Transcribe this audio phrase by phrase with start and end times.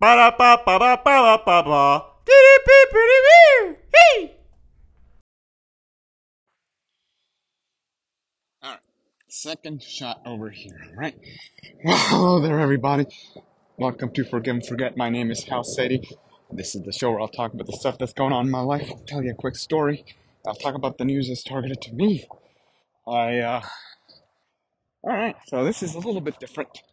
[0.00, 2.04] Ba da ba ba ba ba ba ba.
[3.92, 4.34] Hey.
[8.64, 8.80] Alright,
[9.28, 11.14] second shot over here, right?
[11.84, 13.08] Well, hello there, everybody.
[13.76, 14.96] Welcome to Forgive and Forget.
[14.96, 16.08] My name is Hal Sadie.
[16.50, 18.62] This is the show where I'll talk about the stuff that's going on in my
[18.62, 18.88] life.
[18.90, 20.06] I'll tell you a quick story.
[20.46, 22.26] I'll talk about the news that's targeted to me.
[23.06, 23.62] I, uh,
[25.04, 26.84] alright, so this is a little bit different.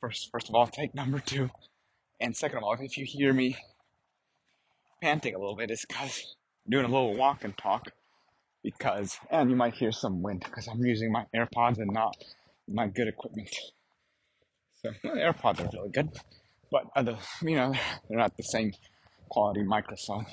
[0.00, 1.50] First, first of all, take number two.
[2.20, 3.56] And second of all, if you hear me
[5.02, 7.90] panting a little bit, it's because I'm doing a little walk and talk.
[8.62, 12.14] Because, and you might hear some wind because I'm using my AirPods and not
[12.68, 13.48] my good equipment.
[14.82, 16.10] So, AirPods are really good,
[16.70, 17.72] but other, you know,
[18.08, 18.72] they're not the same
[19.30, 20.26] quality microphone.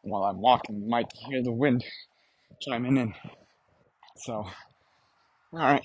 [0.00, 1.84] While I'm walking, you might hear the wind
[2.62, 3.14] chiming in.
[4.16, 4.46] So,
[5.52, 5.84] alright.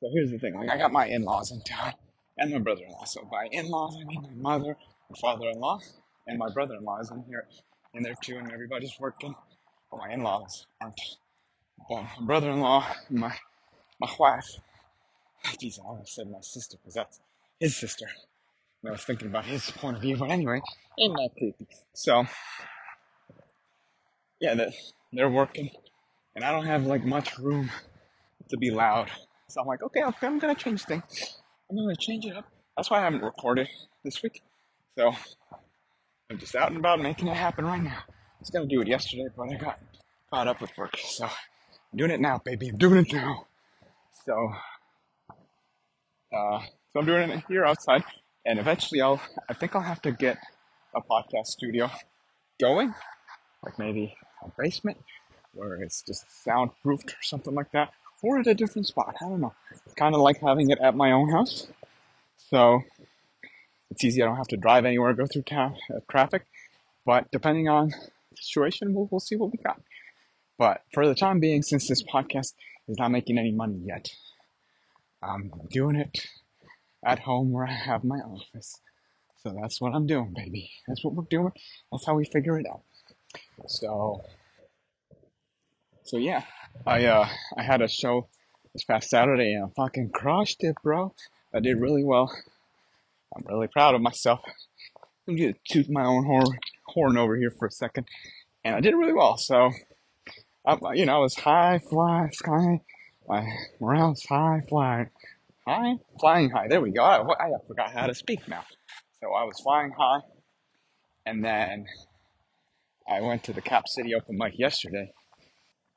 [0.00, 0.54] So here's the thing.
[0.54, 1.94] Like, I got my in-laws in town
[2.38, 3.04] and my brother-in-law.
[3.04, 4.76] So by in-laws, I mean my mother,
[5.10, 5.80] my father-in-law,
[6.26, 7.46] and my brother-in-law is in here,
[7.94, 9.34] in there too, and everybody's working.
[9.90, 11.00] But my in-laws aren't.
[11.88, 13.34] But my brother-in-law, my
[14.00, 14.48] my wife.
[15.44, 17.20] Jeez, I almost said my sister because that's
[17.60, 18.06] his sister.
[18.82, 20.60] And I was thinking about his point of view, but anyway,
[20.98, 21.66] ain't that creepy?
[21.94, 22.24] So
[24.40, 24.72] yeah, that
[25.12, 25.70] they're working,
[26.34, 27.70] and I don't have like much room
[28.48, 29.10] to be loud.
[29.48, 31.41] So I'm like, okay, okay, I'm gonna change things.
[31.72, 32.44] I'm gonna change it up.
[32.76, 33.66] That's why I haven't recorded
[34.04, 34.42] this week.
[34.98, 35.10] So
[36.30, 37.96] I'm just out and about making it happen right now.
[37.96, 39.78] I was gonna do it yesterday, but I got
[40.30, 40.98] caught up with work.
[40.98, 42.68] So I'm doing it now, baby.
[42.68, 43.46] I'm doing it now.
[44.26, 44.52] So
[46.30, 46.60] uh,
[46.92, 48.04] so I'm doing it here outside,
[48.44, 49.22] and eventually I'll.
[49.48, 50.36] I think I'll have to get
[50.94, 51.90] a podcast studio
[52.60, 52.94] going,
[53.64, 54.98] like maybe a basement
[55.54, 59.16] where it's just soundproofed or something like that, or at a different spot.
[59.20, 59.54] I don't know.
[59.96, 61.66] Kind of like having it at my own house,
[62.36, 62.82] so
[63.90, 64.22] it's easy.
[64.22, 65.70] I don't have to drive anywhere, go through uh,
[66.10, 66.46] traffic.
[67.04, 69.80] But depending on the situation, we'll, we'll see what we got.
[70.58, 72.54] But for the time being, since this podcast
[72.88, 74.08] is not making any money yet,
[75.22, 76.26] I'm doing it
[77.04, 78.80] at home where I have my office.
[79.42, 80.70] So that's what I'm doing, baby.
[80.86, 81.52] That's what we're doing.
[81.90, 82.82] That's how we figure it out.
[83.66, 84.22] So,
[86.12, 86.42] so yeah,
[86.86, 88.28] I uh, I had a show
[88.74, 91.14] this past Saturday and I fucking crushed it, bro.
[91.54, 92.30] I did really well.
[93.34, 94.40] I'm really proud of myself.
[95.26, 96.48] I'm gonna toot my own horn,
[96.84, 98.08] horn over here for a second,
[98.62, 99.38] and I did really well.
[99.38, 99.70] So,
[100.66, 102.82] I, you know, I was high fly, sky,
[103.26, 103.48] my
[103.80, 105.08] morale's high flying,
[105.66, 106.68] high flying high.
[106.68, 107.02] There we go.
[107.02, 108.64] I, I forgot how to speak now.
[109.22, 110.20] So I was flying high,
[111.24, 111.86] and then
[113.08, 115.10] I went to the Cap City open mic yesterday,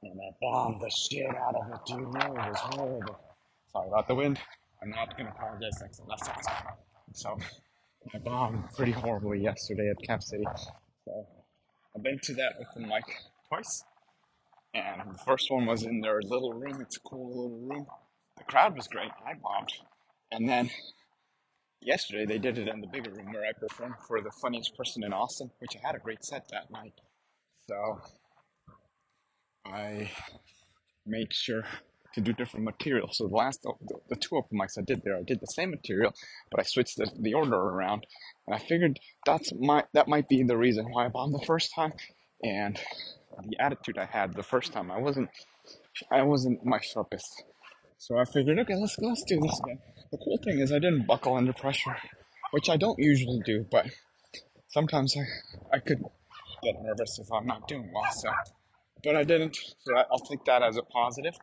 [0.06, 2.14] and I bombed the shit out of it, dude.
[2.14, 3.20] No, it was horrible.
[3.72, 4.40] Sorry about the wind.
[4.82, 6.76] I'm not gonna apologize next time.
[7.14, 7.38] So
[8.14, 10.46] I bombed pretty horribly yesterday at Cap City.
[11.06, 11.28] So
[11.96, 13.06] I've been to that open mic
[13.48, 13.84] twice,
[14.74, 16.82] and the first one was in their little room.
[16.82, 17.88] It's a cool little room.
[18.38, 19.12] The crowd was great.
[19.26, 19.72] I bombed,
[20.32, 20.70] and then
[21.82, 25.04] yesterday they did it in the bigger room where I performed for the funniest person
[25.04, 27.00] in Austin, which I had a great set that night.
[27.68, 28.02] So
[29.66, 30.12] I
[31.06, 31.64] made sure
[32.14, 33.10] to do different material.
[33.12, 33.74] So the last, the,
[34.10, 36.14] the two open mics I did there, I did the same material,
[36.50, 38.06] but I switched the, the order around,
[38.48, 41.74] and I figured that's my that might be the reason why I bombed the first
[41.76, 41.94] time,
[42.44, 42.80] and
[43.44, 45.30] the attitude I had the first time, I wasn't
[46.12, 47.44] I wasn't my sharpest.
[47.98, 49.80] So I figured, okay, let's let's do this again.
[50.12, 51.98] The cool thing is I didn't buckle under pressure,
[52.52, 53.88] which I don't usually do, but
[54.70, 56.02] sometimes I I could
[56.64, 58.12] get nervous if I'm not doing well.
[58.12, 58.30] So,
[59.06, 59.56] but I didn't.
[59.56, 61.36] So I'll take that as a positive.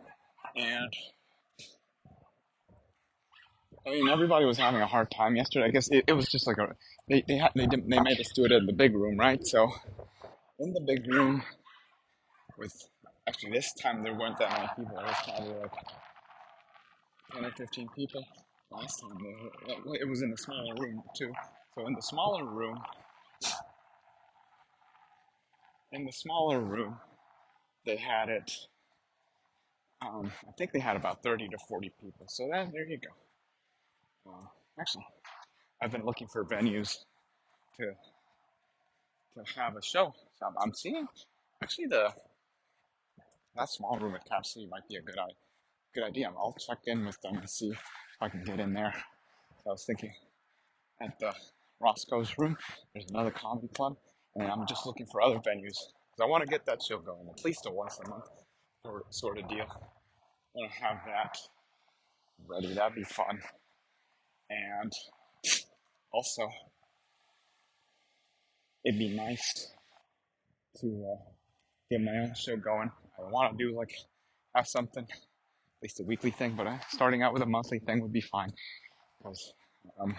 [0.57, 0.93] And
[3.87, 5.67] I mean, everybody was having a hard time yesterday.
[5.67, 6.75] I guess it, it was just like a
[7.09, 9.41] they they had they did, they made us do it in the big room, right?
[9.47, 9.71] So
[10.59, 11.43] in the big room
[12.59, 12.75] with
[13.29, 14.99] actually this time there weren't that many people.
[14.99, 15.73] It was probably like
[17.35, 18.25] ten or fifteen people.
[18.71, 19.19] Last time
[19.95, 21.33] it was in a smaller room too.
[21.75, 22.79] So in the smaller room,
[25.93, 26.99] in the smaller room,
[27.85, 28.53] they had it.
[30.01, 32.27] Um, I think they had about thirty to forty people.
[32.29, 34.33] So that there you go.
[34.33, 34.47] Uh,
[34.81, 35.07] actually,
[35.83, 36.99] I've been looking for venues
[37.79, 37.93] to
[39.35, 40.15] to have a show.
[40.39, 41.07] So I'm, seeing
[41.63, 42.13] actually the
[43.57, 45.35] that small room at Cap City might be a good i-
[45.95, 46.29] good idea.
[46.37, 47.81] I'll check in with them and see if
[48.21, 48.93] I can get in there.
[49.65, 50.13] So I was thinking
[51.01, 51.35] at the
[51.81, 52.57] Roscoe's room,
[52.95, 53.97] there's another comedy club,
[54.37, 55.79] and I'm just looking for other venues
[56.13, 58.29] because I want to get that show going at least a once a month
[59.11, 59.67] sort of deal.
[59.67, 61.39] I want to have that
[62.47, 62.75] ready.
[62.75, 63.39] That'd be fun.
[64.51, 64.93] And
[66.13, 66.51] also,
[68.85, 69.73] it'd be nice
[70.81, 71.23] to uh,
[71.91, 72.91] get my own show going.
[73.19, 73.95] I want to do like
[74.55, 78.03] have something, at least a weekly thing, but uh, starting out with a monthly thing
[78.03, 78.53] would be fine
[79.19, 79.55] because
[79.99, 80.15] um,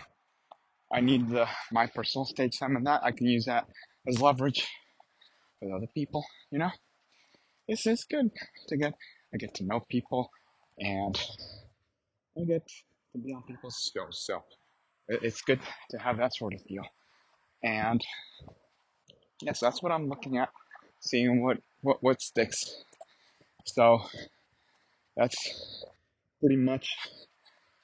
[0.91, 3.67] I need the my personal stage time and that I can use that
[4.07, 4.67] as leverage
[5.63, 6.25] with other people.
[6.51, 6.71] You know,
[7.67, 8.29] this is good
[8.67, 8.93] to get.
[9.33, 10.29] I get to know people
[10.77, 11.19] and
[12.37, 12.67] I get
[13.13, 14.43] to be on people's shows, so
[15.07, 16.83] it's good to have that sort of deal.
[17.63, 18.01] And
[19.41, 20.49] yes, that's what I'm looking at,
[20.99, 22.83] seeing what what what sticks.
[23.65, 24.01] So
[25.15, 25.85] that's
[26.39, 26.95] pretty much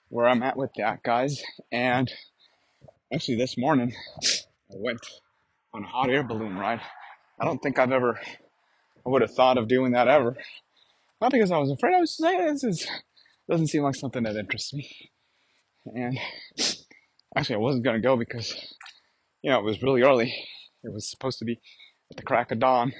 [0.10, 1.42] where I'm at with that, guys.
[1.72, 2.12] And
[3.14, 3.94] actually, this morning
[4.72, 5.06] I went
[5.74, 6.82] on a hot air balloon ride.
[7.40, 8.20] I don't think I've ever,
[9.06, 10.36] I would have thought of doing that ever.
[11.22, 11.96] Not because I was afraid.
[11.96, 12.88] I was just saying this is
[13.50, 14.90] doesn't seem like something that interests me.
[15.86, 16.18] And
[17.36, 18.54] actually, I wasn't gonna go because
[19.42, 20.34] you know it was really early.
[20.84, 21.60] It was supposed to be
[22.12, 22.94] at the crack of dawn.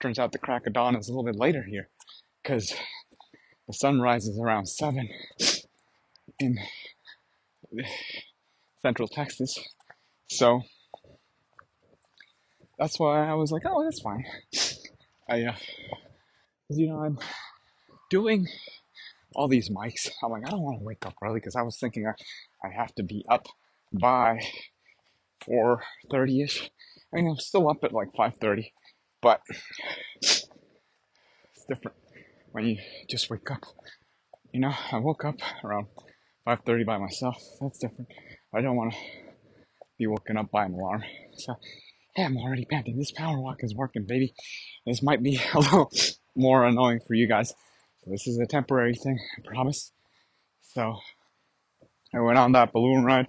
[0.00, 1.88] Turns out the crack of dawn is a little bit later here
[2.42, 2.74] because
[3.66, 5.08] the sun rises around seven
[6.38, 6.58] in
[8.82, 9.56] central Texas.
[10.28, 10.62] So
[12.78, 14.24] that's why I was like, oh, that's fine.
[15.28, 15.56] I, uh,
[16.68, 17.18] you know, I'm
[18.10, 18.46] doing
[19.34, 20.08] all these mics.
[20.22, 22.12] I'm like, I don't want to wake up early because I was thinking I,
[22.66, 23.46] I have to be up
[23.92, 24.40] by
[25.48, 26.70] 4.30 ish.
[27.12, 28.72] I mean, I'm still up at like 5.30,
[29.20, 29.40] but
[30.20, 30.46] it's
[31.68, 31.96] different
[32.52, 32.78] when you
[33.08, 33.64] just wake up.
[34.52, 35.86] You know, I woke up around
[36.46, 37.36] 5.30 by myself.
[37.60, 38.08] That's different.
[38.54, 38.98] I don't want to
[39.98, 41.02] be woken up by an alarm.
[41.36, 41.56] So,
[42.16, 42.96] yeah, I'm already panting.
[42.98, 44.34] This power walk is working, baby.
[44.86, 45.90] This might be a little
[46.34, 47.50] more annoying for you guys.
[48.04, 49.92] So this is a temporary thing, I promise.
[50.62, 50.96] So,
[52.14, 53.28] I went on that balloon ride,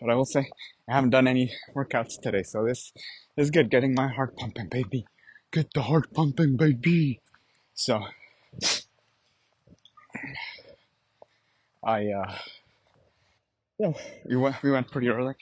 [0.00, 0.50] but I will say
[0.88, 2.92] I haven't done any workouts today, so this
[3.36, 3.70] is good.
[3.70, 5.06] Getting my heart pumping, baby.
[5.52, 7.20] Get the heart pumping, baby.
[7.74, 8.02] So,
[11.82, 12.34] I, uh,
[13.78, 13.92] yeah,
[14.26, 15.34] we went, we went pretty early,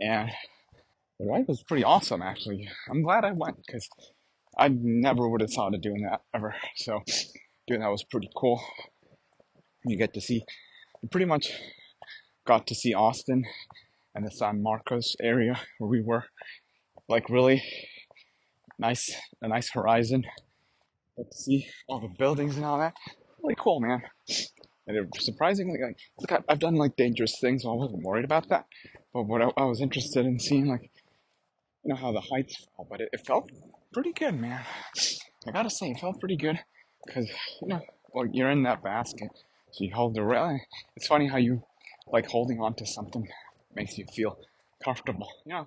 [0.00, 0.30] and
[1.20, 2.66] the ride was pretty awesome, actually.
[2.90, 3.86] I'm glad I went, because
[4.56, 6.54] I never would have thought of doing that ever.
[6.76, 7.00] So,
[7.68, 8.60] doing that was pretty cool.
[9.84, 10.42] You get to see,
[11.02, 11.52] you pretty much
[12.46, 13.44] got to see Austin
[14.14, 16.24] and the San Marcos area where we were.
[17.06, 17.62] Like, really
[18.78, 20.24] nice, a nice horizon.
[21.18, 22.94] Got to see all the buildings and all that.
[23.42, 24.02] Really cool, man.
[24.86, 28.48] And it surprisingly, like, look, I've done like dangerous things, so I wasn't worried about
[28.48, 28.66] that.
[29.12, 30.89] But what I, I was interested in seeing, like,
[31.84, 33.50] you know, how the heights felt, but it, it felt
[33.92, 34.62] pretty good, man.
[35.46, 36.58] I gotta say, it felt pretty good
[37.06, 37.28] because,
[37.62, 37.80] you know,
[38.12, 39.30] well, you're in that basket,
[39.72, 40.58] so you hold the rail.
[40.96, 41.62] It's funny how you
[42.06, 43.26] like holding on to something
[43.74, 44.38] makes you feel
[44.84, 45.66] comfortable, you know.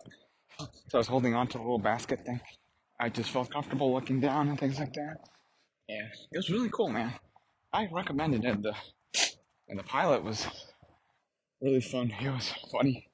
[0.59, 2.39] So I was holding on to a little basket thing.
[2.99, 5.17] I just felt comfortable looking down and things like that.
[5.89, 7.13] Yeah, it was really cool, man.
[7.73, 8.61] I recommended it.
[8.61, 8.75] The
[9.67, 10.45] and the pilot was
[11.61, 12.09] really fun.
[12.09, 13.09] He was funny.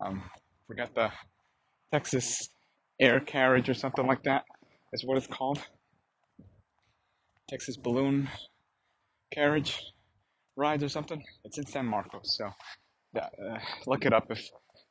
[0.00, 0.22] Um,
[0.66, 1.10] forgot the
[1.92, 2.48] Texas
[3.00, 4.44] Air Carriage or something like that.
[4.92, 5.58] Is what it's called.
[7.48, 8.28] Texas Balloon
[9.32, 9.78] Carriage
[10.56, 11.22] rides or something.
[11.44, 12.50] It's in San Marcos, so
[13.14, 14.48] that, uh, look it up if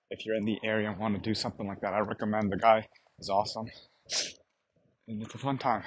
[0.09, 1.93] if you're in the area and want to do something like that.
[1.93, 2.51] I recommend.
[2.51, 2.87] The guy
[3.19, 3.67] is awesome,
[5.07, 5.83] and it's a fun time.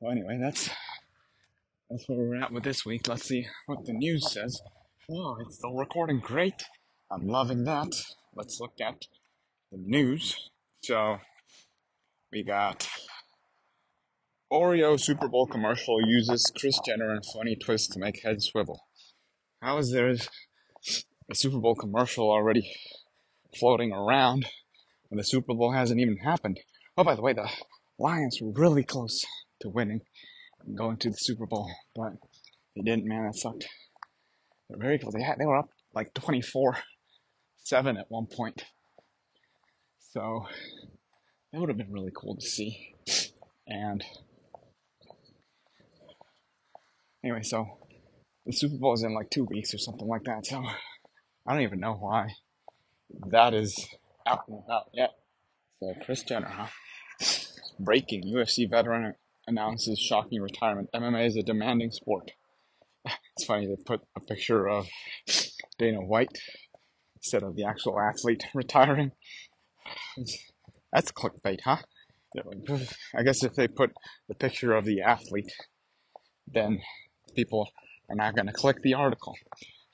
[0.00, 0.70] Well, anyway, that's
[1.90, 3.08] that's where we're at with this week.
[3.08, 4.60] Let's see what the news says.
[5.10, 6.20] Oh, it's still recording.
[6.20, 6.64] Great.
[7.10, 7.88] I'm loving that.
[8.38, 9.02] Let's look at
[9.72, 10.50] the news.
[10.84, 11.18] So
[12.30, 12.88] we got
[14.52, 18.84] Oreo Super Bowl commercial uses Kris Jenner and funny twist to make head swivel.
[19.60, 22.62] How is there a Super Bowl commercial already
[23.58, 24.46] floating around
[25.08, 26.60] when the Super Bowl hasn't even happened?
[26.96, 27.50] Oh, by the way, the
[27.98, 29.24] Lions were really close
[29.62, 30.02] to winning
[30.64, 32.12] and going to the Super Bowl, but
[32.76, 33.04] they didn't.
[33.04, 33.66] Man, that sucked.
[34.68, 35.12] They're very close.
[35.12, 36.76] They had they were up like twenty four
[37.68, 38.64] seven at one point.
[39.98, 40.46] So
[41.52, 42.94] that would have been really cool to see.
[43.66, 44.02] And
[47.22, 47.66] anyway, so
[48.46, 50.46] the Super Bowl is in like two weeks or something like that.
[50.46, 50.64] So
[51.46, 52.28] I don't even know why
[53.30, 53.86] that is
[54.26, 55.10] out and about yet.
[55.80, 56.68] So Kris Jenner, huh?
[57.78, 59.14] Breaking UFC veteran
[59.46, 60.88] announces shocking retirement.
[60.94, 62.30] MMA is a demanding sport.
[63.36, 64.88] It's funny they put a picture of
[65.78, 66.36] Dana White
[67.18, 69.12] instead of the actual athlete retiring.
[70.92, 71.78] That's clickbait, huh?
[73.16, 73.90] I guess if they put
[74.28, 75.50] the picture of the athlete,
[76.46, 76.80] then
[77.34, 77.70] people
[78.08, 79.34] are not going to click the article.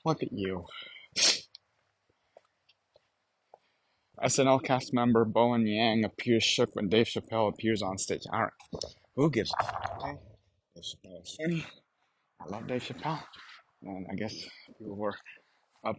[0.03, 0.65] Look at you.
[4.23, 8.21] SNL cast member Bowen Yang appears shook when Dave Chappelle appears on stage.
[8.31, 8.51] All right,
[9.15, 9.99] who gives a fuck?
[10.01, 10.17] Okay,
[10.75, 11.65] Dave Chappelle is funny.
[12.41, 13.23] I love Dave Chappelle,
[13.83, 14.33] and I guess
[14.67, 15.15] people were
[15.85, 15.97] up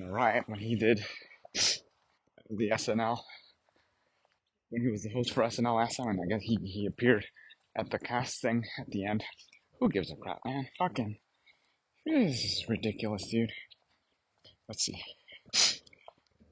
[0.00, 1.04] in a riot when he did
[1.54, 3.18] the SNL
[4.70, 7.26] when he was the host for SNL last time, and I guess he he appeared
[7.76, 9.24] at the cast thing at the end.
[9.80, 10.68] Who gives a crap, man?
[10.78, 11.18] Fucking,
[12.06, 13.52] this is ridiculous, dude.
[14.68, 15.02] Let's see.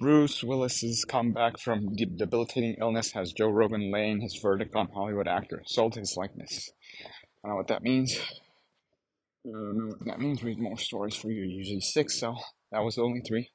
[0.00, 5.62] Bruce Willis's comeback from debilitating illness has Joe Rogan laying his verdict on Hollywood actor
[5.66, 6.70] sold his likeness.
[7.44, 8.16] I don't know what that means.
[9.46, 10.42] I don't know what that means.
[10.42, 11.44] Read more stories for you.
[11.44, 12.36] Usually six, so
[12.72, 13.50] that was only three.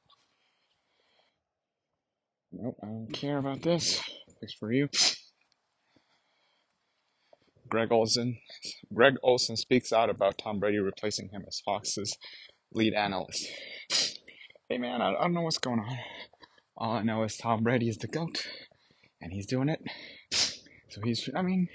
[2.52, 4.02] Nope, I don't care about this.
[4.40, 4.90] Thanks for you.
[7.68, 8.38] Greg Olsen.
[8.94, 12.16] Greg Olsen speaks out about Tom Brady replacing him as Fox's
[12.72, 13.48] lead analyst.
[14.70, 15.98] Hey man, I, I don't know what's going on.
[16.78, 18.48] All I know is Tom Brady is the GOAT,
[19.22, 19.82] and he's doing it.
[20.90, 21.70] So he's, I mean,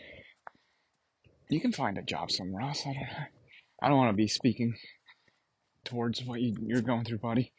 [1.51, 2.83] you can find a job somewhere else.
[2.87, 3.09] I don't,
[3.83, 4.75] I don't want to be speaking
[5.85, 7.53] towards what you, you're going through, buddy.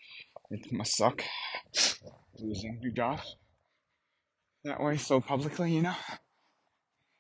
[0.51, 1.23] It must suck
[2.39, 3.19] losing your job
[4.63, 5.95] that way so publicly, you know.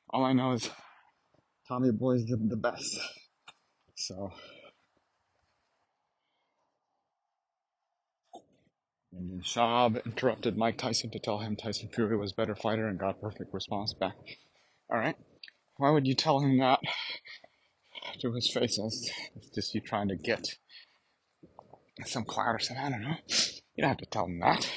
[0.09, 0.69] All I know is
[1.67, 2.99] Tommy Boy's the, the best.
[3.95, 4.31] So.
[9.11, 13.21] And Schaub interrupted Mike Tyson to tell him Tyson Fury was better fighter and got
[13.21, 14.15] perfect response back.
[14.91, 15.17] Alright.
[15.77, 16.79] Why would you tell him that
[18.19, 18.79] to his face?
[19.35, 20.57] It's just you trying to get
[22.07, 22.83] some cloud or something.
[22.83, 23.15] I don't know.
[23.75, 24.69] You don't have to tell them that.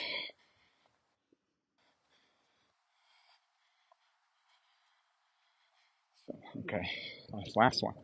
[6.26, 6.88] So, okay,
[7.56, 7.94] last one.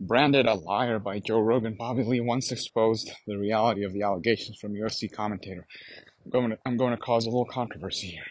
[0.00, 4.58] Branded a liar by Joe Rogan, Bobby Lee once exposed the reality of the allegations
[4.60, 5.66] from UFC commentator.
[6.24, 8.26] I'm going to, I'm going to cause a little controversy here.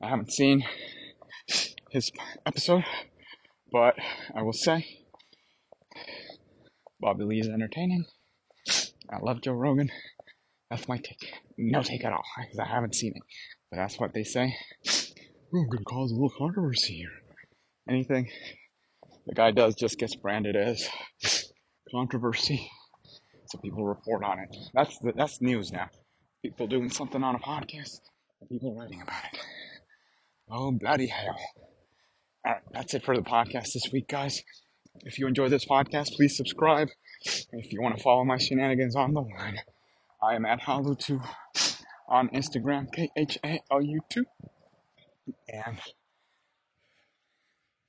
[0.00, 0.64] I haven't seen
[1.90, 2.12] his
[2.46, 2.84] episode,
[3.70, 3.96] but
[4.34, 4.86] I will say
[7.00, 8.06] Bobby Lee is entertaining.
[9.12, 9.90] I love Joe Rogan.
[10.70, 11.34] That's my take.
[11.58, 13.22] No take at all, because I haven't seen it.
[13.70, 14.54] But that's what they say.
[15.52, 17.12] We're to cause a little controversy here.
[17.88, 18.28] Anything
[19.26, 20.88] the guy does just gets branded as
[21.90, 22.70] controversy.
[23.46, 24.56] So people report on it.
[24.72, 25.90] That's the, that's news now.
[26.42, 28.00] People doing something on a podcast
[28.48, 29.38] people writing about it.
[30.50, 31.38] Oh bloody hell.
[32.46, 34.42] Alright, that's it for the podcast this week, guys.
[35.00, 36.88] If you enjoyed this podcast, please subscribe.
[37.52, 39.58] If you want to follow my shenanigans on the line,
[40.22, 41.22] I am at Khalu2
[42.08, 44.24] on Instagram, K H A L U 2.
[45.48, 45.78] And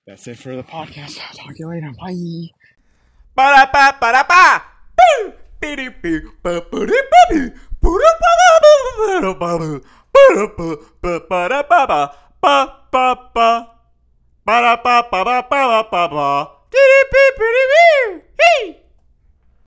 [0.06, 1.20] that's it for the podcast.
[1.20, 1.92] I'll talk to you later.
[2.00, 2.50] Bye.
[3.36, 4.64] Ba da ba ba da ba.
[4.98, 5.34] Boo.